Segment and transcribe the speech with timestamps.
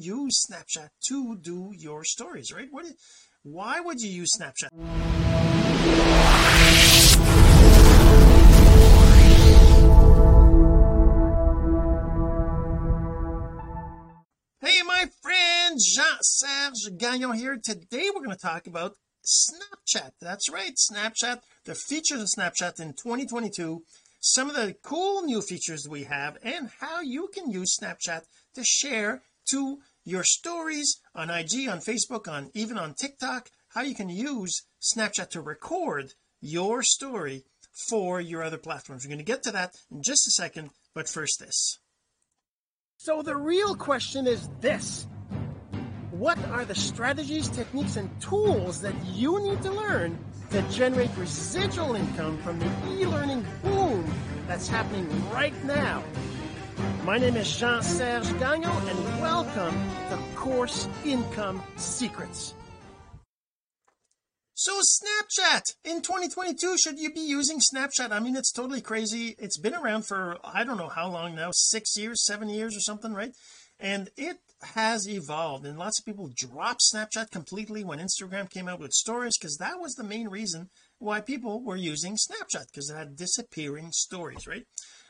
[0.00, 2.68] use Snapchat to do your stories right?
[2.70, 2.86] What
[3.42, 4.68] why would you use Snapchat?
[14.60, 17.58] Hey my friend Jean-Serge Gagnon here.
[17.62, 20.12] Today we're going to talk about Snapchat.
[20.20, 23.82] That's right Snapchat the features of Snapchat in 2022
[24.22, 28.22] some of the cool new features we have and how you can use Snapchat
[28.54, 33.94] to share to your stories on IG on Facebook on even on TikTok how you
[33.94, 37.44] can use Snapchat to record your story
[37.88, 39.04] for your other platforms.
[39.04, 41.78] We're going to get to that in just a second but first this.
[42.96, 45.06] So the real question is this.
[46.10, 50.18] What are the strategies techniques and tools that you need to learn
[50.50, 54.04] to generate residual income from the e-learning boom
[54.48, 56.02] that's happening right now
[57.04, 59.74] my name is Jean-Serge Gagnon and welcome
[60.10, 62.54] to Course Income Secrets.
[64.62, 65.74] So Snapchat.
[65.86, 68.12] In 2022 should you be using Snapchat?
[68.12, 69.34] I mean it's totally crazy.
[69.38, 72.80] It's been around for I don't know how long now six years seven years or
[72.80, 73.32] something right?
[73.78, 74.36] And it
[74.74, 79.38] has evolved and lots of people dropped Snapchat completely when Instagram came out with stories
[79.38, 83.92] because that was the main reason why people were using Snapchat because it had disappearing
[83.92, 84.66] stories right?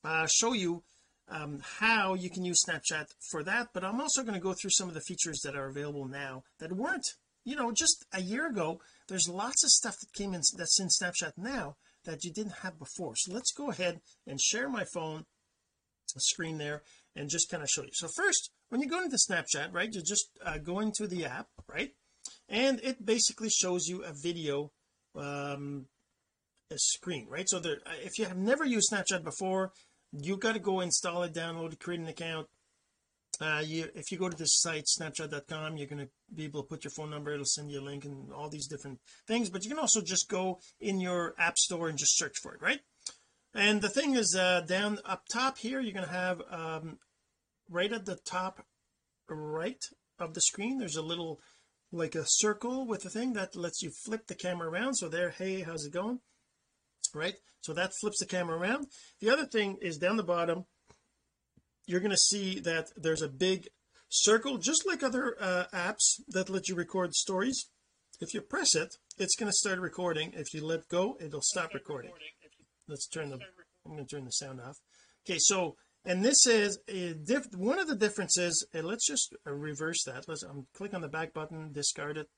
[0.04, 0.82] uh, show you
[1.28, 4.71] um, how you can use Snapchat for that but I'm also going to go through
[4.71, 7.06] some of the features that are available now that weren't
[7.44, 8.81] you know just a year ago.
[9.09, 12.78] There's lots of stuff that came in that's in Snapchat now that you didn't have
[12.78, 13.15] before.
[13.16, 15.25] So let's go ahead and share my phone
[16.19, 16.82] screen there
[17.15, 17.91] and just kind of show you.
[17.93, 21.49] So first when you go into Snapchat right you just uh, go into the app
[21.69, 21.91] right
[22.49, 24.72] and it basically shows you a video
[25.15, 25.87] um
[26.75, 27.49] screen right?
[27.49, 29.72] So there if you have never used Snapchat before
[30.12, 32.49] you got to go install it download it create an account.
[33.41, 36.69] Uh you if you go to this site snapchat.com you're going to be able to
[36.69, 39.62] put your phone number it'll send you a link and all these different things but
[39.62, 42.81] you can also just go in your app store and just search for it right?
[43.55, 46.99] And the thing is uh down up top here you're going to have um
[47.71, 48.65] right at the top
[49.28, 49.84] right
[50.19, 51.41] of the screen there's a little
[51.93, 54.94] like a circle with a thing that lets you flip the camera around.
[54.94, 56.21] So there hey how's it going
[57.16, 57.34] right?
[57.60, 58.87] So that flips the camera around.
[59.21, 60.66] The other thing is down the bottom
[61.87, 63.69] you're going to see that there's a big
[64.09, 67.66] circle just like other uh, apps that let you record stories.
[68.21, 70.32] If you press it it's going to start recording.
[70.34, 72.12] If you let go it'll stop recording.
[72.88, 73.38] let's turn the
[73.84, 74.76] I'm going to turn the sound off.
[75.25, 80.03] Okay so and this is a diff one of the differences and let's just reverse
[80.05, 80.25] that.
[80.28, 82.28] Let's um, click on the back button discard it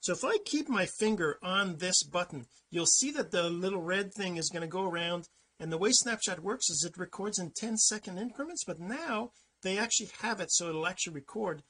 [0.00, 4.12] so if I keep my finger on this button you'll see that the little red
[4.12, 5.28] thing is going to go around
[5.58, 9.30] and the way Snapchat works is it records in 10 second increments but now
[9.62, 11.62] they actually have it so it'll actually record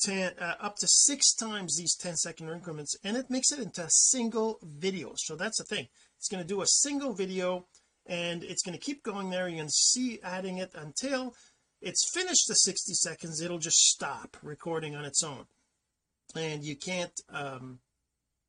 [0.00, 3.82] 10 uh, up to six times these 10 second increments and it makes it into
[3.82, 5.12] a single video.
[5.16, 5.88] So that's the thing.
[6.18, 7.66] It's going to do a single video
[8.06, 9.48] and it's going to keep going there.
[9.48, 11.34] You can see adding it until
[11.80, 13.40] it's finished the 60 seconds.
[13.40, 15.46] It'll just stop recording on its own
[16.38, 17.78] and you can't um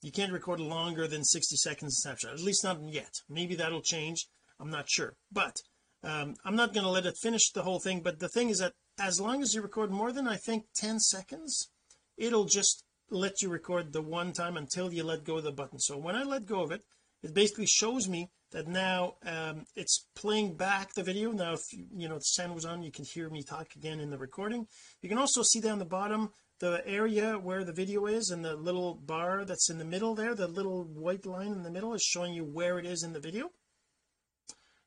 [0.02, 3.22] you can't record longer than 60 seconds in Snapchat at least not yet.
[3.30, 4.28] Maybe that'll change.
[4.60, 5.16] I'm not sure.
[5.32, 5.58] But
[6.04, 8.60] um I'm not going to let it finish the whole thing but the thing is
[8.60, 11.70] that as long as you record more than I think 10 seconds
[12.18, 15.80] it'll just let you record the one time until you let go of the button.
[15.80, 16.82] So when I let go of it
[17.24, 21.32] it basically shows me that now um it's playing back the video.
[21.32, 24.10] Now if you know the sound was on you can hear me talk again in
[24.10, 24.68] the recording.
[25.02, 28.56] You can also see down the bottom the area where the video is and the
[28.56, 32.02] little bar that's in the middle there the little white line in the middle is
[32.02, 33.52] showing you where it is in the video.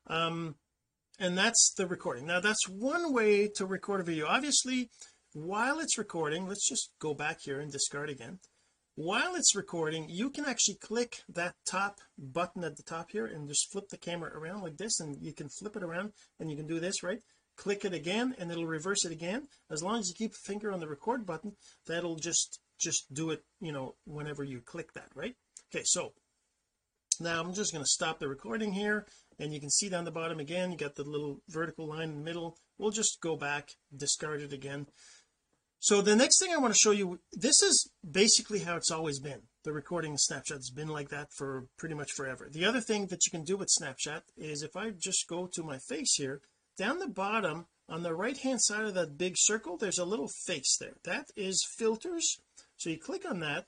[0.06, 0.56] Um
[1.19, 2.26] and that's the recording.
[2.26, 4.26] Now that's one way to record a video.
[4.26, 4.90] Obviously
[5.32, 8.40] while it's recording let's just go back here and discard again.
[8.96, 13.49] While it's recording you can actually click that top button at the top here and
[13.49, 16.56] just flip the camera around like this and you can flip it around and you
[16.56, 17.20] can do this right
[17.60, 19.46] click it again and it'll reverse it again.
[19.70, 21.52] As long as you keep finger on the record button
[21.86, 25.34] that'll just just do it you know whenever you click that right?
[25.68, 26.14] Okay so
[27.20, 29.06] now I'm just going to stop the recording here
[29.38, 32.14] and you can see down the bottom again you got the little vertical line in
[32.16, 32.56] the middle.
[32.78, 34.86] We'll just go back discard it again.
[35.80, 39.20] So the next thing I want to show you this is basically how it's always
[39.20, 39.42] been.
[39.64, 42.48] The recording has been like that for pretty much forever.
[42.50, 45.62] The other thing that you can do with Snapchat is if I just go to
[45.62, 46.40] my face here
[46.80, 50.30] down the bottom on the right hand side of that big circle there's a little
[50.46, 50.94] face there.
[51.04, 52.38] That is filters.
[52.78, 53.66] So you click on that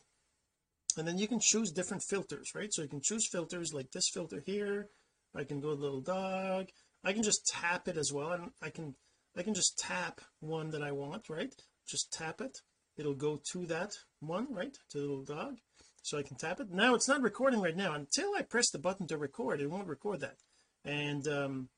[0.96, 2.72] and then you can choose different filters right?
[2.72, 4.88] So you can choose filters like this filter here.
[5.36, 6.68] I can go little dog.
[7.04, 8.32] I can just tap it as well.
[8.32, 8.94] And I can
[9.36, 11.54] I can just tap one that I want right?
[11.86, 12.60] Just tap it.
[12.96, 14.74] It'll go to that one right?
[14.92, 15.58] To the little dog.
[16.00, 16.70] So I can tap it.
[16.70, 17.92] Now it's not recording right now.
[17.92, 20.36] Until I press the button to record it won't record that.
[20.82, 21.68] And um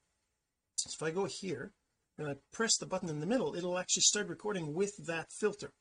[0.91, 1.73] so if I go here
[2.19, 5.73] and I press the button in the middle it'll actually start recording with that filter.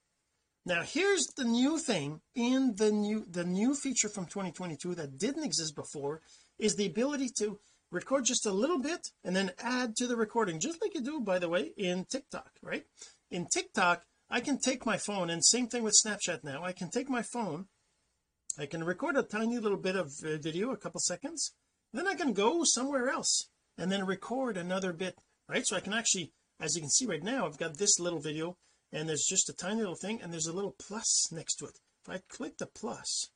[0.65, 5.43] Now here's the new thing in the new the new feature from 2022 that didn't
[5.43, 6.21] exist before
[6.57, 7.59] is the ability to
[7.91, 11.19] record just a little bit and then add to the recording just like you do
[11.19, 12.85] by the way in TikTok right?
[13.29, 16.63] In TikTok I can take my phone and same thing with Snapchat now.
[16.63, 17.67] I can take my phone
[18.57, 21.53] I can record a tiny little bit of uh, video a couple seconds
[21.91, 25.17] then I can go somewhere else and then record another bit
[25.47, 25.65] right?
[25.65, 28.57] So I can actually as you can see right now I've got this little video
[28.91, 31.79] and there's just a tiny little thing and there's a little plus next to it.
[32.03, 33.29] If I click the plus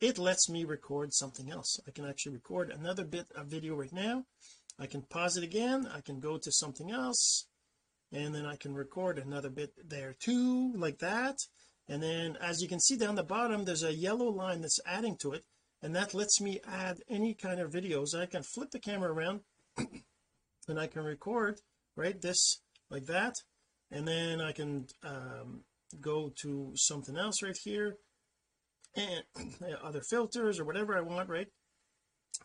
[0.00, 1.80] it lets me record something else.
[1.86, 4.24] I can actually record another bit of video right now.
[4.78, 5.88] I can pause it again.
[5.92, 7.46] I can go to something else
[8.12, 11.36] and then I can record another bit there too like that.
[11.88, 15.16] And then as you can see down the bottom there's a yellow line that's adding
[15.18, 15.44] to it
[15.82, 18.14] and that lets me add any kind of videos.
[18.14, 19.40] I can flip the camera around
[20.68, 21.60] and I can record
[21.96, 22.60] right this
[22.90, 23.34] like that.
[23.90, 25.62] And then I can um,
[26.00, 27.96] go to something else right here.
[28.94, 29.22] And
[29.82, 31.48] other filters or whatever I want right?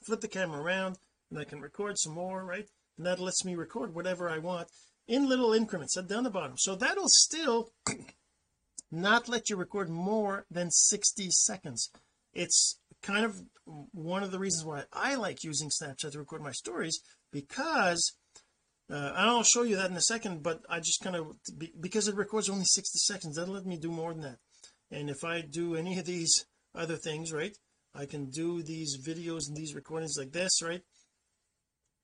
[0.06, 0.98] Flip the camera around
[1.30, 2.68] and I can record some more right?
[2.98, 4.70] And that lets me record whatever I want
[5.08, 6.58] in little increments down the bottom.
[6.58, 7.72] So that'll still
[8.92, 11.90] not let you record more than 60 seconds.
[12.34, 16.52] It's kind of one of the reasons why I like using Snapchat to record my
[16.52, 17.02] stories
[17.34, 18.14] because
[18.90, 21.34] uh, I'll show you that in a second but I just kind of
[21.82, 24.38] because it records only 60 seconds that'll let me do more than that.
[24.92, 27.58] And if I do any of these other things right
[27.94, 30.82] I can do these videos and these recordings like this right?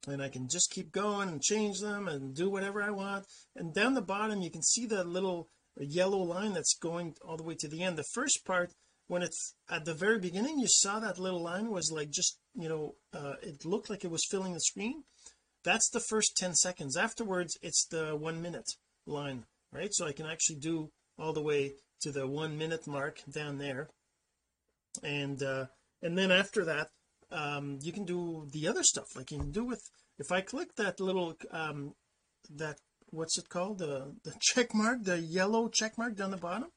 [0.08, 3.26] And I can just keep going and change them and do whatever I want.
[3.56, 7.44] And down the bottom you can see that little yellow line that's going all the
[7.44, 7.98] way to the end.
[7.98, 8.74] The first part
[9.10, 12.70] when it's at the very beginning you saw that little line was like just you
[12.70, 15.04] know uh, it looked like it was filling the screen
[15.64, 16.98] that's the first 10 seconds.
[16.98, 18.70] Afterwards it's the one minute
[19.06, 19.94] line right?
[19.94, 23.90] So I can actually do all the way to the one minute mark down there.
[25.04, 25.66] And uh
[26.02, 26.88] and then after that
[27.32, 29.16] um you can do the other stuff.
[29.16, 29.82] Like you can do with
[30.18, 31.94] if I click that little um
[32.56, 32.78] that
[33.12, 33.80] what's it called?
[33.80, 36.70] The the check mark the yellow check mark down the bottom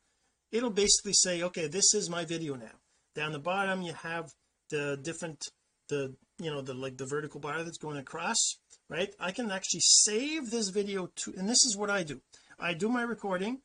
[0.50, 2.76] it'll basically say okay this is my video now.
[3.14, 4.30] Down the bottom you have
[4.70, 5.48] the different
[5.88, 8.56] the you know the like the vertical bar that's going across
[8.92, 9.14] right?
[9.18, 12.20] I can actually save this video to and this is what I do.
[12.60, 13.62] I do my recording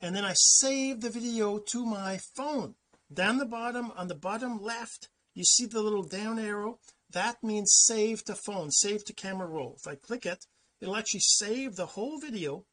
[0.00, 2.74] and then I save the video to my phone.
[3.12, 6.78] Down the bottom on the bottom left you see the little down arrow?
[7.10, 9.76] That means save to phone save to camera roll.
[9.78, 10.46] If I click it
[10.80, 12.64] it'll actually save the whole video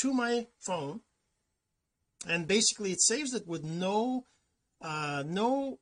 [0.00, 1.00] to my phone
[2.28, 4.26] and basically it saves it with no
[4.80, 5.80] uh no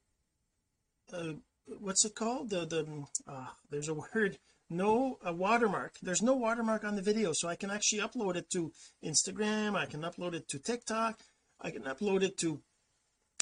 [1.12, 1.34] uh,
[1.78, 2.48] what's it called?
[2.48, 5.96] The the uh, there's a word no a watermark.
[6.02, 8.72] There's no watermark on the video so I can actually upload it to
[9.04, 11.20] Instagram I can upload it to TikTok
[11.60, 12.60] I can upload it to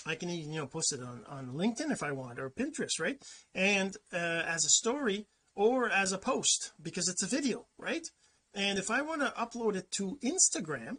[0.07, 3.01] I can even you know post it on on LinkedIn if I want or Pinterest
[3.01, 3.23] right?
[3.55, 8.07] And uh, as a story or as a post because it's a video right?
[8.55, 10.99] And if I want to upload it to Instagram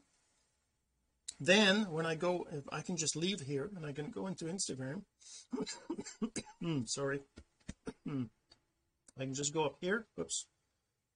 [1.39, 5.03] then when I go I can just leave here and I can go into Instagram.
[6.62, 7.20] Hmm, sorry.
[8.08, 8.24] Hmm.
[9.17, 10.07] I can just go up here.
[10.15, 10.48] Whoops.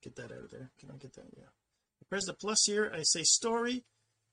[0.01, 0.71] Get that out of there.
[0.79, 1.27] Can I get that?
[1.35, 1.43] Yeah.
[2.01, 2.91] I press the plus here.
[2.93, 3.83] I say story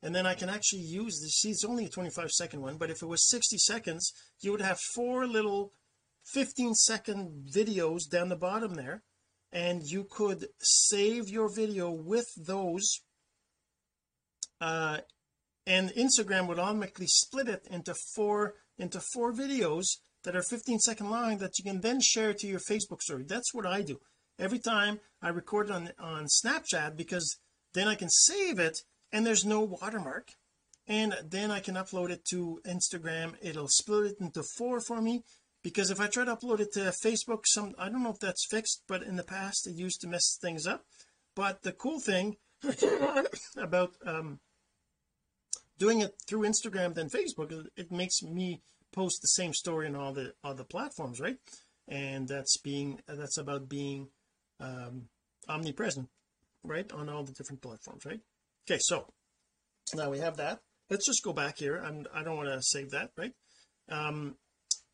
[0.03, 2.91] and then I can actually use this see it's only a 25 second one but
[2.91, 5.73] if it was 60 seconds you would have four little
[6.33, 9.03] 15 second videos down the bottom there
[9.53, 13.01] and you could save your video with those
[14.61, 14.99] uh
[15.69, 19.87] and Instagram would automatically split it into four into four videos
[20.27, 23.23] that are 15 second long that you can then share to your Facebook story.
[23.23, 24.01] That's what I do.
[24.39, 27.39] Every time I record on on Snapchat because
[27.75, 28.81] then I can save it
[29.13, 30.33] and there's no watermark
[30.89, 33.35] and then I can upload it to Instagram.
[33.41, 35.23] It'll split it into four for me
[35.63, 38.47] because if I try to upload it to Facebook some I don't know if that's
[38.51, 40.83] fixed but in the past it used to mess things up.
[41.37, 42.37] But the cool thing
[43.57, 44.41] about um
[45.79, 48.63] doing it through Instagram than Facebook it makes me
[48.97, 51.37] post the same story on all the other platforms right?
[51.89, 54.09] And that's being that's about being
[54.59, 55.09] um
[55.49, 56.09] omnipresent
[56.65, 58.21] right on all the different platforms right?
[58.69, 59.07] Okay so
[59.95, 60.61] now we have that.
[60.91, 61.81] Let's just go back here.
[61.85, 63.33] I'm I don't want to save that right?
[63.89, 64.37] Um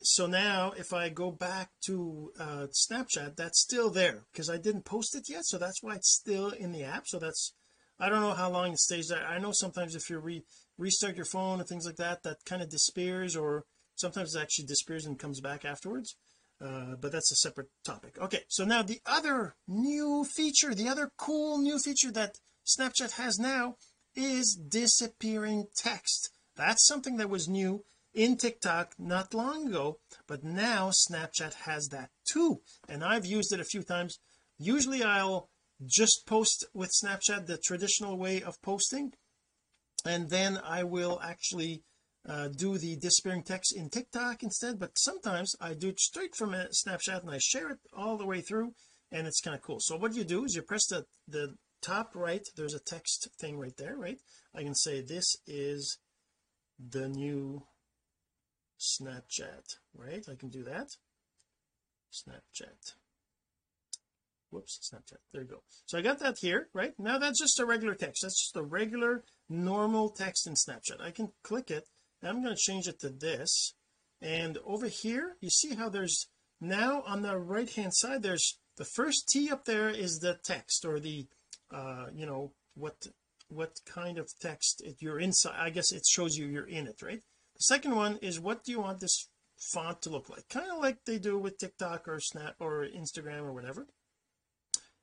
[0.02, 4.84] so now if I go back to uh Snapchat that's still there because I didn't
[4.84, 7.04] post it yet so that's why it's still in the app.
[7.06, 7.54] So that's
[8.00, 9.24] I don't know how long it stays there.
[9.24, 10.42] I know sometimes if you re
[10.76, 14.66] restart your phone and things like that that kind of disappears or sometimes it actually
[14.66, 16.16] disappears and comes back afterwards
[16.62, 18.16] uh, but that's a separate topic.
[18.20, 23.38] Okay so now the other new feature the other cool new feature that Snapchat has
[23.38, 23.76] now
[24.14, 26.30] is disappearing text.
[26.54, 27.84] That's something that was new
[28.14, 32.60] in TikTok not long ago but now Snapchat has that too.
[32.88, 34.18] And I've used it a few times.
[34.58, 35.48] Usually I'll
[35.84, 39.14] just post with Snapchat the traditional way of posting
[40.04, 41.82] and then I will actually
[42.28, 46.54] uh, do the disappearing text in TikTok instead but sometimes I do it straight from
[46.54, 48.74] a Snapchat and I share it all the way through
[49.10, 49.78] and it's kind of cool.
[49.80, 53.58] So what you do is you press the the top right there's a text thing
[53.58, 54.18] right there right?
[54.54, 55.98] I can say this is
[56.78, 57.64] the new
[58.80, 60.24] Snapchat right?
[60.30, 60.88] I can do that.
[62.12, 62.94] Snapchat.
[64.50, 65.18] Whoops Snapchat.
[65.32, 65.62] There you go.
[65.86, 66.92] So I got that here right?
[66.98, 68.22] Now that's just a regular text.
[68.22, 71.00] That's just a regular normal text in Snapchat.
[71.00, 71.84] I can click it
[72.22, 73.74] I'm going to change it to this.
[74.20, 76.28] And over here you see how there's
[76.60, 80.84] now on the right hand side there's the first T up there is the text
[80.84, 81.26] or the
[81.74, 83.08] uh you know what
[83.48, 87.02] what kind of text it, you're inside I guess it shows you you're in it
[87.02, 87.20] right?
[87.56, 90.48] The second one is what do you want this font to look like?
[90.48, 93.88] Kind of like they do with TikTok or Snap or Instagram or whatever.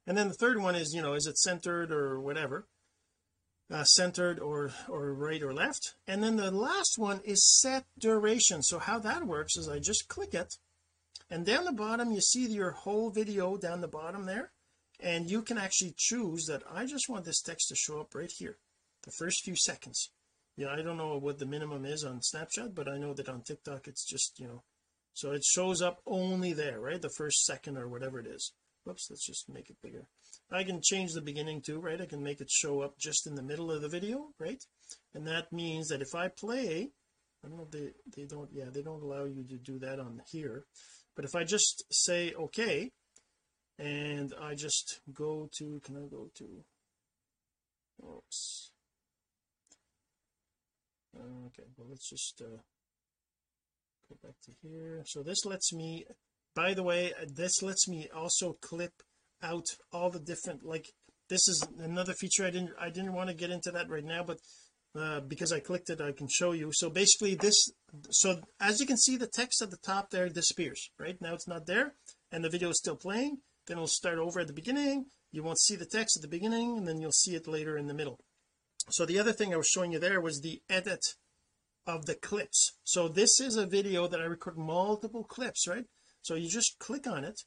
[0.08, 2.68] And then the third one is you know is it centered or whatever
[3.72, 5.96] uh, centered or or right or left.
[6.08, 8.64] And then the last one is set duration.
[8.64, 10.56] So how that works is I just click it
[11.30, 14.52] and down the bottom you see your whole video down the bottom there.
[15.02, 18.32] And you can actually choose that I just want this text to show up right
[18.38, 18.58] here
[19.04, 20.12] the first few seconds.
[20.58, 23.44] Yeah I don't know what the minimum is on Snapchat but I know that on
[23.44, 24.64] TikTok it's just you know
[25.14, 27.02] so it shows up only there right?
[27.02, 28.52] The first second or whatever it is
[28.90, 30.06] whoops let's just make it bigger.
[30.52, 32.02] I can change the beginning too right?
[32.02, 34.62] I can make it show up just in the middle of the video right?
[35.14, 36.90] And that means that if I play
[37.44, 40.00] I don't know if they they don't yeah they don't allow you to do that
[40.00, 40.66] on here.
[41.16, 42.92] But if I just say okay
[43.78, 46.48] and I just go to can I go to
[48.04, 48.72] oops.
[51.16, 52.58] Okay well let's just uh
[54.10, 55.04] go back to here.
[55.06, 56.06] So this lets me
[56.56, 58.94] by the way this lets me also clip
[59.42, 60.88] out all the different like
[61.30, 64.24] this is another feature I didn't I didn't want to get into that right now
[64.24, 64.40] but
[64.96, 66.72] uh, because I clicked it I can show you.
[66.74, 67.72] So basically this
[68.10, 71.22] so as you can see the text at the top there disappears right?
[71.22, 71.94] Now it's not there
[72.32, 73.38] and the video is still playing.
[73.68, 75.06] Then it'll start over at the beginning.
[75.32, 77.88] You won't see the text at the beginning and then you'll see it later in
[77.88, 78.20] the middle.
[78.90, 81.06] So the other thing I was showing you there was the edit
[81.86, 82.74] of the clips.
[82.84, 85.86] So this is a video that I record multiple clips right
[86.22, 87.42] so you just click on it.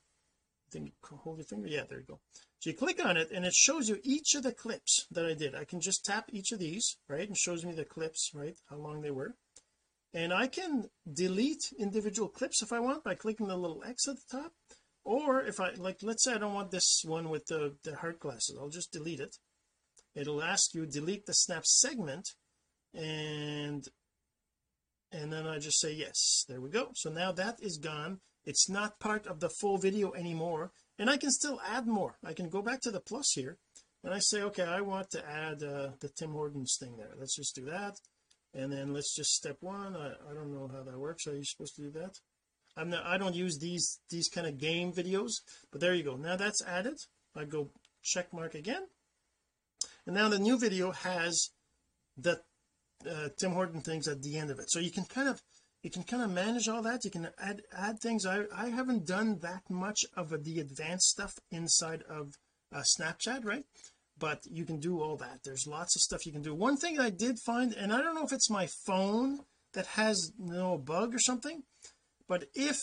[0.71, 1.69] Think hold your finger.
[1.69, 2.21] Yeah there you go.
[2.61, 5.35] So you click on it and it shows you each of the clips that I
[5.35, 5.55] did.
[5.55, 8.77] I can just tap each of these right and shows me the clips right how
[8.77, 9.35] long they were.
[10.15, 14.17] And I can delete individual clips if I want by clicking the little X at
[14.17, 14.53] the top.
[15.05, 18.21] Or if I like let's say I don't want this one with the the heart
[18.21, 18.57] glasses.
[18.59, 19.37] I'll just delete it.
[20.15, 22.29] It'll ask you delete the snap segment
[22.95, 23.85] and
[25.11, 26.45] and then I just say yes.
[26.49, 26.91] There we go.
[26.95, 31.17] So now that is gone it's not part of the full video anymore and I
[31.17, 32.17] can still add more.
[32.25, 33.59] I can go back to the plus here
[34.05, 37.13] and I say okay I want to add uh, the Tim Hortons thing there.
[37.19, 37.95] Let's just do that
[38.55, 39.97] and then let's just step one.
[39.97, 41.27] I, I don't know how that works.
[41.27, 42.19] Are you supposed to do that?
[42.77, 45.33] I'm not I don't use these these kind of game videos
[45.71, 46.17] but there you go.
[46.17, 46.99] Now that's added.
[47.37, 47.71] I go
[48.03, 48.83] check mark again
[50.07, 51.51] and now the new video has
[52.17, 52.41] the
[53.09, 54.71] uh, Tim Horton things at the end of it.
[54.71, 55.43] So you can kind of
[55.83, 58.25] you can kind of manage all that you can add add things.
[58.25, 62.35] I I haven't done that much of the advanced stuff inside of
[62.73, 63.65] uh, Snapchat right?
[64.19, 65.41] But you can do all that.
[65.43, 66.55] There's lots of stuff you can do.
[66.55, 69.41] One thing I did find and I don't know if it's my phone
[69.75, 71.63] that has you no know, bug or something
[72.29, 72.79] but if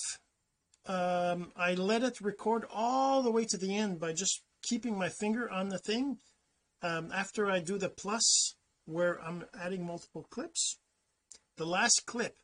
[0.85, 5.09] um I let it record all the way to the end by just keeping my
[5.09, 6.17] finger on the thing
[6.81, 10.77] um after I do the plus where I'm adding multiple clips
[11.57, 12.35] the last clip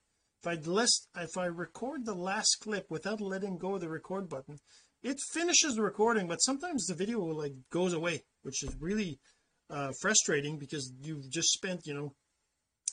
[0.45, 4.29] if I list if I record the last clip without letting go of the record
[4.29, 4.57] button
[5.01, 9.19] it finishes the recording but sometimes the video like goes away which is really
[9.69, 12.13] uh frustrating because you've just spent you know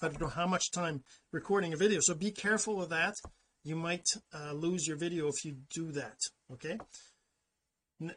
[0.03, 2.01] I don't know how much time recording a video.
[2.01, 3.15] So be careful of that.
[3.63, 6.19] You might uh, lose your video if you do that
[6.53, 6.77] okay?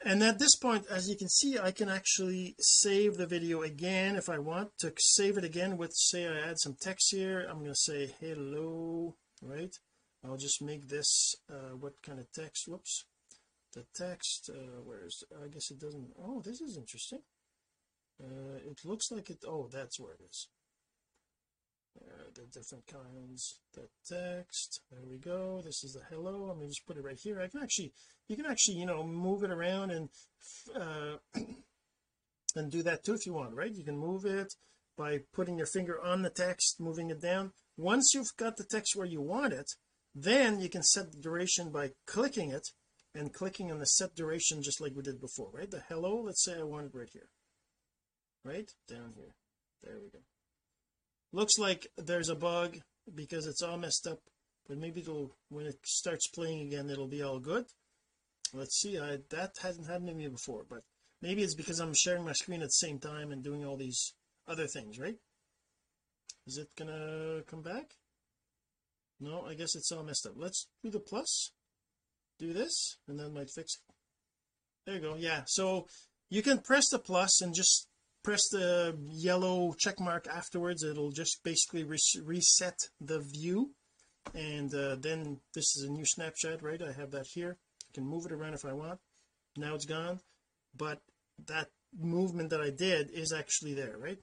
[0.04, 4.16] And at this point as you can see I can actually save the video again
[4.16, 7.46] if I want to save it again with say I add some text here.
[7.48, 9.16] I'm going to say hello
[9.46, 9.76] right?
[10.24, 13.06] I'll just make this uh what kind of text whoops.
[13.74, 17.22] The text uh where's I guess it doesn't oh this is interesting.
[18.22, 20.48] Uh it looks like it oh that's where it is.
[21.98, 26.64] Uh, the different kinds the text there we go this is the hello I'm going
[26.64, 27.40] to just put it right here.
[27.40, 27.94] I can actually
[28.28, 30.10] you can actually you know move it around and
[30.76, 31.18] uh
[32.56, 33.74] and do that too if you want right?
[33.74, 34.56] You can move it
[34.98, 38.96] by putting your finger on the text moving it down once you've got the text
[38.96, 39.70] where you want it
[40.14, 42.68] then you can set the duration by clicking it
[43.14, 45.70] and clicking on the set duration just like we did before right?
[45.70, 47.30] The hello let's say I want it right here
[48.46, 48.70] right?
[48.88, 49.34] Down here.
[49.84, 50.20] There we go.
[51.34, 52.78] Looks like there's a bug
[53.14, 54.20] because it's all messed up
[54.68, 57.66] but maybe it'll when it starts playing again it'll be all good.
[58.54, 60.82] Let's see I that hasn't happened to me before but
[61.22, 64.14] maybe it's because I'm sharing my screen at the same time and doing all these
[64.48, 65.16] other things right
[66.48, 67.92] is it gonna come back?
[69.20, 70.34] No I guess it's all messed up.
[70.36, 71.52] Let's do the plus
[72.38, 73.94] do this and that might fix it.
[74.86, 75.44] There you go yeah.
[75.48, 75.88] So
[76.30, 77.88] you can press the plus and just
[78.24, 80.84] press the yellow check mark afterwards.
[80.84, 83.72] It'll just basically reset the view.
[84.34, 86.82] And uh, then this is a new snapshot right?
[86.82, 87.58] I have that here.
[87.90, 89.00] I can move it around if I want.
[89.58, 90.20] Now it's gone.
[90.76, 91.00] But
[91.48, 94.20] that movement that I did is actually there right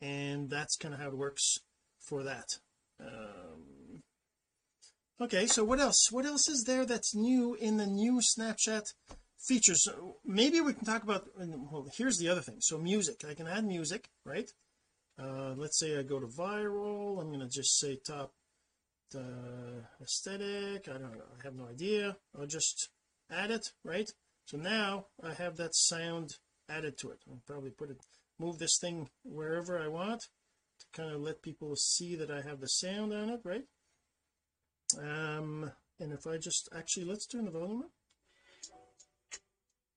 [0.00, 1.58] and that's kind of how it works
[2.00, 2.46] for that.
[3.00, 4.02] Um,
[5.20, 6.08] okay so what else?
[6.10, 8.84] What else is there that's new in the new Snapchat
[9.38, 9.84] features?
[9.84, 12.56] So maybe we can talk about well here's the other thing.
[12.60, 13.24] So music.
[13.28, 14.50] I can add music right?
[15.18, 17.20] Uh let's say I go to viral.
[17.20, 18.32] I'm going to just say top
[19.14, 20.88] uh, aesthetic.
[20.88, 21.24] I don't know.
[21.38, 22.16] I have no idea.
[22.38, 22.88] I'll just
[23.30, 24.10] add it right?
[24.46, 26.36] So now I have that sound
[26.68, 27.18] added to it.
[27.28, 27.98] I'll probably put it
[28.38, 32.60] move this thing wherever I want to kind of let people see that I have
[32.60, 33.64] the sound on it right?
[35.00, 37.90] Um and if I just actually let's turn the volume up.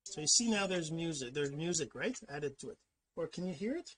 [0.04, 2.78] So you see now there's music there's music right added to it.
[3.16, 3.90] Or can you hear it?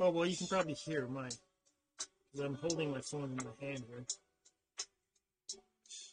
[0.00, 1.30] Oh well you can probably hear mine
[2.32, 4.04] because I'm holding my phone in my hand here.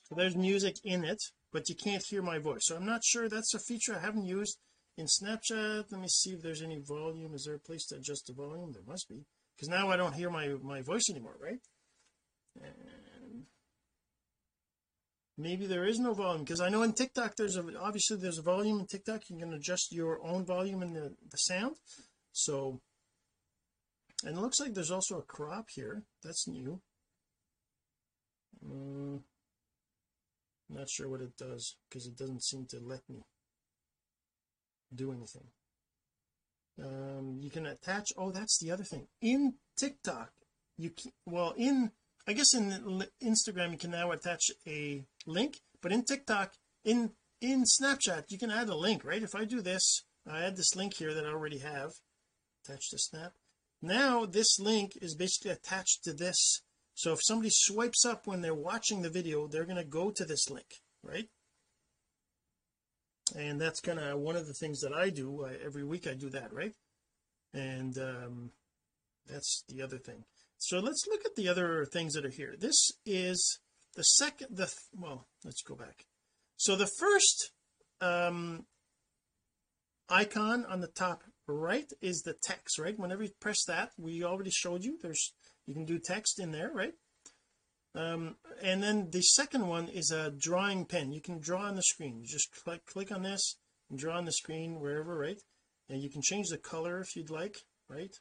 [0.03, 2.65] So there's music in it but you can't hear my voice.
[2.65, 4.57] So I'm not sure that's a feature I haven't used
[4.97, 7.33] in Snapchat let me see if there's any volume.
[7.33, 8.71] Is there a place to adjust the volume?
[8.73, 9.25] There must be.
[9.55, 11.59] Because now I don't hear my my voice anymore right?
[12.61, 13.45] And
[15.37, 18.43] maybe there is no volume because I know in TikTok there's a obviously there's a
[18.43, 19.21] volume in TikTok.
[19.29, 21.77] You can adjust your own volume in the, the sound.
[22.31, 22.81] So
[24.23, 26.03] and it looks like there's also a crop here.
[26.23, 26.81] That's new.
[28.63, 29.23] Um,
[30.69, 33.23] not sure what it does because it doesn't seem to let me
[34.95, 35.47] do anything
[36.81, 39.07] um you can attach oh that's the other thing.
[39.21, 40.31] In TikTok
[40.77, 41.91] you can, well in
[42.27, 46.53] I guess in Instagram you can now attach a link but in TikTok
[46.83, 49.21] in in Snapchat you can add a link right?
[49.21, 51.91] If I do this I add this link here that I already have
[52.65, 53.33] attached to snap.
[53.81, 56.61] Now this link is basically attached to this.
[56.95, 60.25] So if somebody swipes up when they're watching the video they're going to go to
[60.25, 61.27] this link right
[63.35, 66.13] and that's kind of one of the things that I do I, every week I
[66.13, 66.73] do that right?
[67.53, 68.51] And um
[69.27, 70.25] that's the other thing.
[70.57, 72.55] So let's look at the other things that are here.
[72.57, 73.59] This is
[73.95, 76.05] the second the well let's go back.
[76.57, 77.51] So the first
[78.01, 78.65] um
[80.09, 82.97] icon on the top right is the text right?
[82.97, 85.33] Whenever you press that we already showed you there's
[85.65, 86.93] you can do text in there right
[87.95, 91.11] um and then the second one is a drawing pen.
[91.11, 92.19] You can draw on the screen.
[92.19, 93.57] You just click click on this
[93.89, 95.39] and draw on the screen wherever right?
[95.89, 97.57] And you can change the color if you'd like
[97.89, 98.15] right?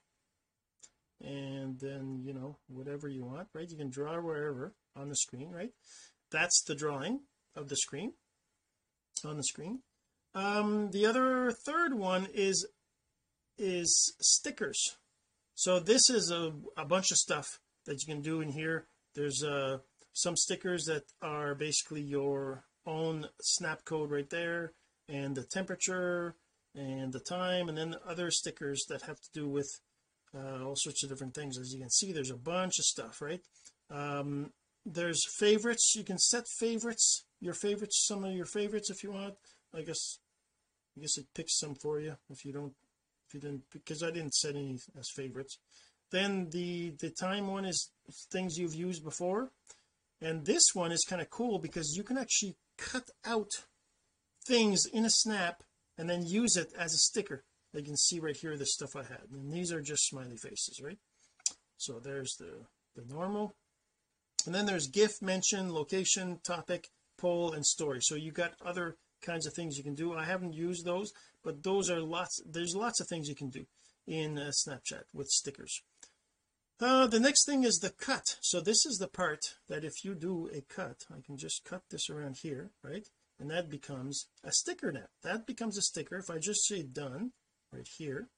[1.21, 3.71] And then you know whatever you want right?
[3.71, 5.71] You can draw wherever on the screen right?
[6.31, 7.21] That's the drawing
[7.55, 8.15] of the screen
[9.25, 9.81] on the screen.
[10.35, 12.67] Um the other third one is
[13.57, 14.97] is stickers.
[15.55, 19.42] So this is a, a bunch of stuff that you can do in here there's
[19.42, 19.79] uh
[20.12, 24.72] some stickers that are basically your own snap code right there
[25.09, 26.35] and the temperature
[26.75, 29.68] and the time and then other stickers that have to do with
[30.35, 31.59] uh, all sorts of different things.
[31.59, 33.40] As you can see there's a bunch of stuff right?
[33.90, 34.51] Um
[34.85, 35.94] there's favorites.
[35.94, 39.35] You can set favorites your favorites some of your favorites if you want.
[39.75, 40.18] I guess
[40.96, 42.75] I guess it picks some for you if you don't
[43.27, 45.59] if you didn't because I didn't set any as favorites
[46.12, 47.90] then the the time one is
[48.31, 49.51] things you've used before.
[50.20, 53.51] And this one is kind of cool because you can actually cut out
[54.46, 55.64] things in a snap
[55.98, 57.42] and then use it as a sticker.
[57.75, 59.25] You can see right here the stuff I had.
[59.33, 60.98] And these are just smiley faces right?
[61.77, 63.57] So there's the the normal.
[64.46, 68.01] And then there's GIF mention location topic poll and story.
[68.03, 70.14] So you got other kinds of things you can do.
[70.14, 73.66] I haven't used those but those are lots there's lots of things you can do
[74.07, 75.83] in uh, Snapchat with stickers
[76.81, 78.37] uh, the next thing is the cut.
[78.41, 81.83] So this is the part that if you do a cut I can just cut
[81.91, 83.07] this around here right?
[83.39, 86.17] And that becomes a sticker now that becomes a sticker.
[86.17, 87.33] If I just say done
[87.73, 88.29] right here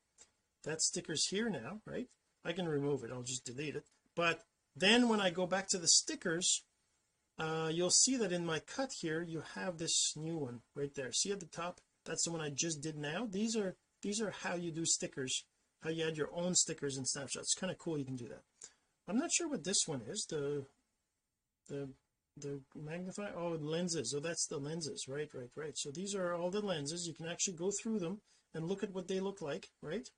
[0.64, 2.07] that sticker's here now right?
[2.44, 3.11] I can remove it.
[3.12, 3.85] I'll just delete it.
[4.14, 4.42] But
[4.77, 6.62] then when I go back to the stickers
[7.38, 11.12] uh you'll see that in my cut here you have this new one right there.
[11.12, 11.81] See at the top?
[12.05, 13.27] That's the one I just did now.
[13.31, 15.44] These are these are how you do stickers
[15.85, 17.55] how you add your own stickers and snapshots.
[17.55, 18.42] Kind of cool you can do that.
[19.07, 20.64] I'm not sure what this one is the
[21.68, 21.90] the
[22.37, 24.11] the magnify oh lenses.
[24.11, 25.07] So that's the lenses.
[25.07, 25.77] Right right right.
[25.77, 27.07] So these are all the lenses.
[27.07, 28.23] You can actually go through them
[28.55, 30.09] and look at what they look like right?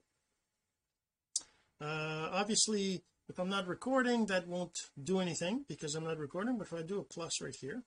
[1.80, 6.68] Uh obviously if I'm not recording that won't do anything because I'm not recording but
[6.68, 7.82] if I do a plus right here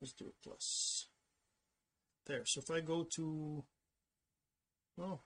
[0.00, 1.08] let's do a plus.
[2.26, 3.64] There so if I go to
[4.98, 5.20] oh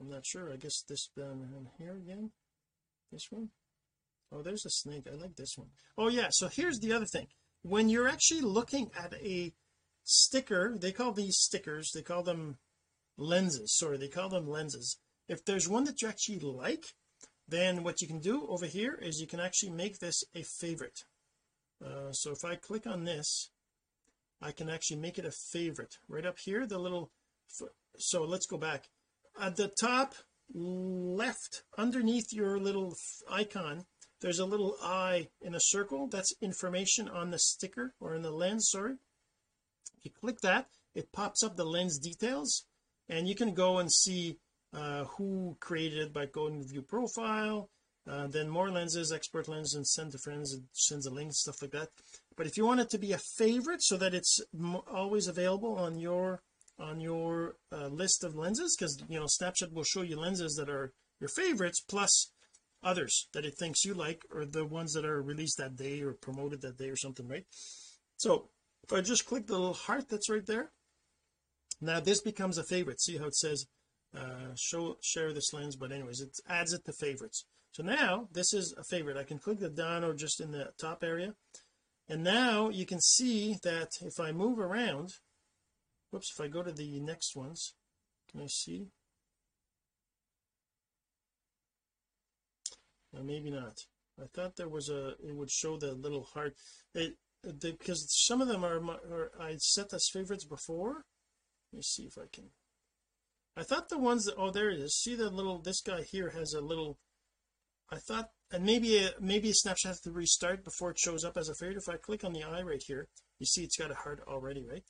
[0.00, 0.52] I'm not sure.
[0.52, 2.30] I guess this down here again.
[3.10, 3.50] This one?
[4.32, 5.06] Oh there's a snake.
[5.10, 5.68] I like this one.
[5.98, 6.28] Oh yeah.
[6.30, 7.28] So here's the other thing.
[7.62, 9.52] When you're actually looking at a
[10.04, 12.58] sticker they call these stickers they call them
[13.16, 13.76] lenses.
[13.76, 14.98] Sorry they call them lenses.
[15.28, 16.84] If there's one that you actually like
[17.46, 21.00] then what you can do over here is you can actually make this a favorite.
[21.84, 23.50] Uh, so if I click on this
[24.40, 25.94] I can actually make it a favorite.
[26.08, 27.10] Right up here the little
[27.98, 28.88] so let's go back
[29.40, 30.14] at the top
[30.54, 32.94] left underneath your little
[33.30, 33.84] icon
[34.22, 36.06] there's a little eye in a circle.
[36.06, 38.94] That's information on the sticker or in the lens sorry.
[40.02, 42.64] You click that it pops up the lens details
[43.08, 44.38] and you can go and see
[44.72, 47.68] uh, who created it by going to view profile
[48.08, 51.62] uh, then more lenses expert lens and send to friends and sends a link stuff
[51.62, 51.88] like that.
[52.36, 54.40] But if you want it to be a favorite so that it's
[54.90, 56.42] always available on your
[56.78, 60.70] on your uh, list of lenses because you know Snapchat will show you lenses that
[60.70, 62.32] are your favorites plus
[62.82, 66.12] others that it thinks you like or the ones that are released that day or
[66.12, 67.46] promoted that day or something right?
[68.16, 68.48] So
[68.82, 70.72] if I just click the little heart that's right there
[71.80, 73.00] now this becomes a favorite.
[73.00, 73.66] See how it says
[74.16, 77.44] uh show share this lens but anyways it adds it to favorites.
[77.72, 79.16] So now this is a favorite.
[79.16, 81.34] I can click the down or just in the top area.
[82.08, 85.14] And now you can see that if I move around
[86.12, 87.74] whoops if I go to the next ones
[88.32, 88.88] can I see?
[93.14, 93.76] Or maybe not.
[94.20, 96.54] I thought there was a it would show the little heart.
[96.94, 97.16] It
[97.60, 101.04] because some of them are, are I set as favorites before.
[101.72, 102.50] Let me see if I can
[103.56, 104.96] I thought the ones that oh there it is.
[104.96, 106.98] See the little this guy here has a little
[107.90, 111.36] I thought and maybe a maybe a Snapchat has to restart before it shows up
[111.36, 111.78] as a favorite.
[111.78, 114.64] If I click on the eye right here you see it's got a heart already
[114.64, 114.84] right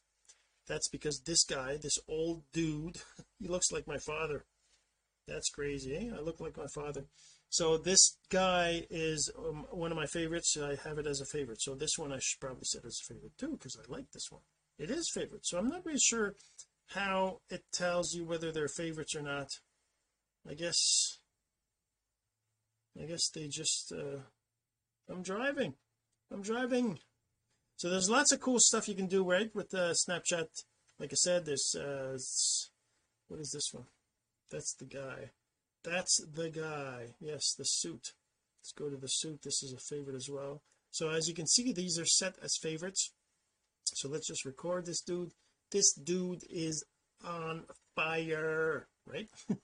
[0.72, 2.96] that's because this guy this old dude
[3.38, 4.46] he looks like my father.
[5.28, 6.16] That's crazy eh?
[6.16, 7.04] I look like my father.
[7.50, 10.56] So this guy is um, one of my favorites.
[10.56, 11.61] I have it as a favorite.
[11.61, 14.28] So this one I should probably set as a favorite too because I like this
[14.30, 14.40] one.
[14.78, 15.44] It is favorite.
[15.44, 16.35] So I'm not really sure
[16.88, 19.48] how it tells you whether they're favorites or not.
[20.48, 21.18] I guess
[22.98, 24.20] I guess they just uh
[25.11, 25.74] I'm driving.
[26.32, 26.98] I'm driving
[27.83, 30.47] so there's lots of cool stuff you can do right with the uh, Snapchat.
[31.01, 32.16] Like I said there's uh
[33.27, 33.87] what is this one?
[34.53, 35.31] That's the guy.
[35.83, 37.14] That's the guy.
[37.18, 38.12] Yes the suit.
[38.61, 39.40] Let's go to the suit.
[39.42, 40.62] This is a favorite as well.
[40.92, 43.11] So as you can see these are set as favorites.
[43.95, 45.33] So let's just record this dude.
[45.73, 46.85] This dude is
[47.25, 47.64] on
[47.97, 49.29] fire right?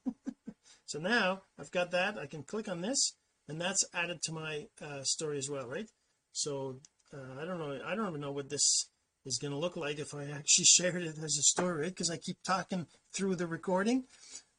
[0.86, 2.18] So now I've got that.
[2.18, 3.12] I can click on this
[3.46, 5.86] and that's added to my uh, story as well right?
[6.32, 6.80] So
[7.12, 8.88] uh, I don't know I don't even know what this
[9.24, 12.16] is going to look like if I actually shared it as a story because I
[12.16, 14.04] keep talking through the recording.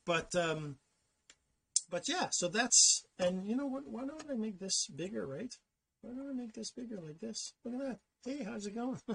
[0.05, 0.77] But um
[1.89, 5.53] but yeah so that's and you know what why don't I make this bigger right?
[6.01, 7.53] Why don't I make this bigger like this?
[7.63, 7.99] Look at that.
[8.25, 8.99] Hey how's it going?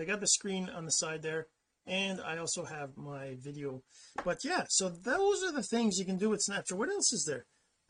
[0.00, 1.46] I got the screen on the side there
[1.86, 3.82] and I also have my video.
[4.24, 6.72] But yeah so those are the things you can do with Snapchat.
[6.72, 7.46] What else is there?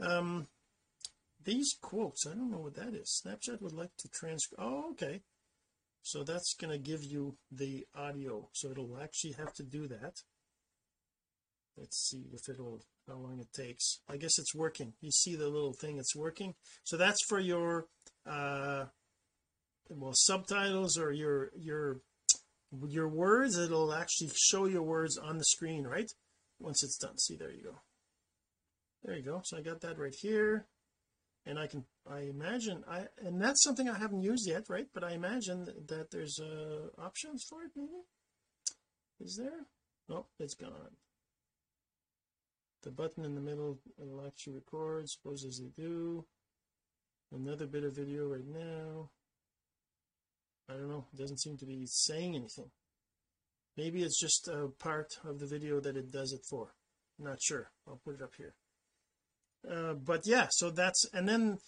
[0.07, 0.49] Um
[1.47, 3.23] these quotes I don't know what that is.
[3.25, 5.23] Snapchat would like to transcribe oh okay.
[6.03, 8.49] So that's going to give you the audio.
[8.53, 10.15] So it'll actually have to do that.
[11.77, 14.01] Let's see if it'll how long it takes.
[14.09, 14.93] I guess it's working.
[15.01, 16.55] You see the little thing it's working.
[16.85, 17.87] So that's for your
[18.25, 18.85] uh
[19.89, 22.01] well subtitles or your your
[22.87, 23.59] your words.
[23.59, 26.11] It'll actually show your words on the screen right?
[26.61, 27.19] Once it's done.
[27.19, 27.81] See there you go.
[29.05, 29.41] There you go.
[29.45, 30.67] So I got that right here
[31.47, 34.87] and I can I imagine I and that's something I haven't used yet right?
[34.93, 38.03] But I imagine that there's uh options for it maybe?
[39.21, 39.67] Is there?
[40.09, 40.97] Nope it's gone.
[42.83, 46.27] The button in the middle will actually record suppose as they do
[47.33, 49.11] another bit of video right now.
[50.69, 52.71] I don't know it doesn't seem to be saying anything.
[53.77, 56.75] Maybe it's just a part of the video that it does it for.
[57.19, 57.71] Not sure.
[57.87, 58.55] I'll put it up here
[59.71, 61.59] uh, but yeah so that's and then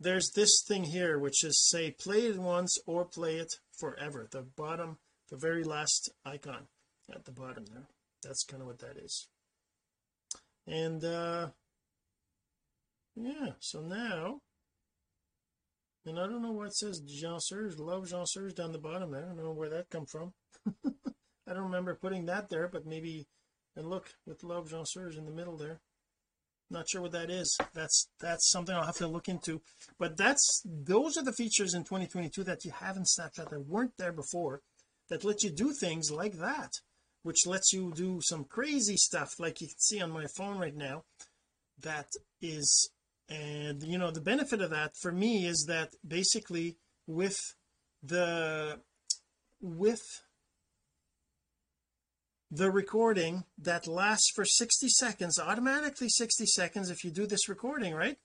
[0.00, 4.28] there's this thing here which is say play it once or play it forever.
[4.30, 4.98] The bottom
[5.30, 6.66] the very last icon
[7.12, 7.88] at the bottom there.
[8.22, 9.28] That's kind of what that is.
[10.66, 11.48] And uh
[13.16, 14.40] yeah so now
[16.06, 19.10] and I don't know what it says Jean Serge love Jean Serge down the bottom
[19.12, 19.24] there.
[19.24, 20.32] I don't know where that come from.
[21.46, 23.26] I don't remember putting that there but maybe
[23.76, 25.80] and look with love Jean Serge in the middle there
[26.74, 27.56] not sure what that is.
[27.72, 29.62] That's that's something I'll have to look into.
[29.98, 33.96] But that's those are the features in 2022 that you have in Snapchat that weren't
[33.96, 34.60] there before
[35.08, 36.72] that let you do things like that
[37.22, 40.76] which lets you do some crazy stuff like you can see on my phone right
[40.76, 41.04] now
[41.80, 42.06] that
[42.40, 42.90] is
[43.28, 47.54] and you know the benefit of that for me is that basically with
[48.02, 48.80] the
[49.60, 50.22] with
[52.54, 57.94] the recording that lasts for 60 seconds automatically 60 seconds if you do this recording
[57.94, 58.16] right?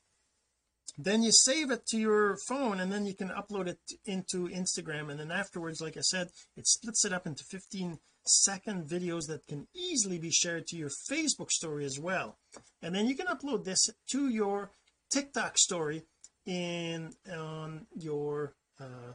[1.00, 5.10] Then you save it to your phone and then you can upload it into Instagram.
[5.10, 9.48] And then afterwards like I said it splits it up into 15 second videos that
[9.48, 12.38] can easily be shared to your Facebook story as well.
[12.84, 14.70] And then you can upload this to your
[15.12, 16.04] TikTok story
[16.46, 19.14] in on your uh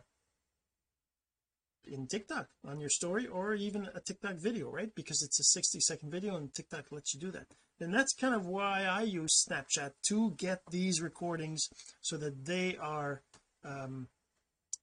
[1.86, 4.94] in TikTok on your story or even a TikTok video right?
[4.94, 7.46] Because it's a 60 second video and TikTok lets you do that.
[7.80, 11.68] And that's kind of why I use Snapchat to get these recordings
[12.00, 13.22] so that they are
[13.64, 14.08] um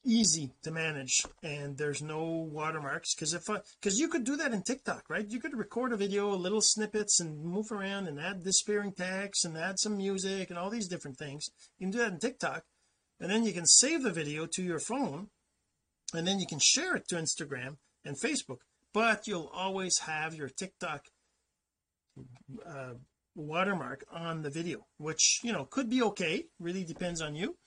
[0.03, 3.13] easy to manage and there's no watermarks.
[3.13, 5.27] Because if I because you could do that in TikTok right?
[5.27, 9.57] You could record a video little snippets and move around and add disappearing text and
[9.57, 11.49] add some music and all these different things.
[11.77, 12.63] You can do that in TikTok
[13.19, 15.29] and then you can save the video to your phone
[16.13, 18.59] and then you can share it to Instagram and Facebook
[18.93, 21.05] but you'll always have your TikTok
[22.65, 22.93] uh,
[23.35, 27.57] watermark on the video which you know could be okay really depends on you.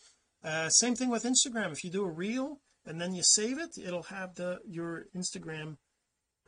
[0.42, 1.72] Uh, same thing with Instagram.
[1.72, 5.76] If you do a reel and then you save it it'll have the your Instagram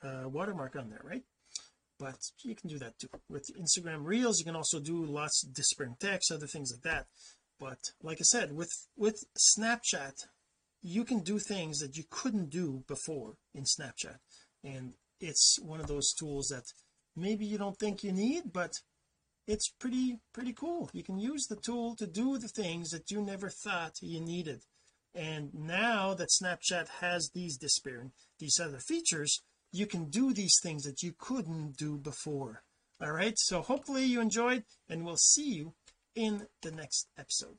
[0.03, 1.23] uh, watermark on there right?
[1.99, 3.09] But you can do that too.
[3.31, 7.07] With Instagram reels you can also do lots of disparate text other things like that.
[7.59, 10.27] But like I said with with Snapchat
[10.87, 14.19] you can do things that you couldn't do before in Snapchat.
[14.63, 16.63] And it's one of those tools that
[17.17, 18.71] maybe you don't think you need but
[19.49, 20.89] it's pretty pretty cool.
[20.93, 24.63] You can use the tool to do the things that you never thought you needed.
[25.15, 30.85] And now that Snapchat has these disappearing these other features you can do these things
[30.85, 32.63] that you couldn't do before.
[33.01, 33.35] All right?
[33.37, 35.75] So hopefully you enjoyed and we'll see you
[36.15, 37.59] in the next episode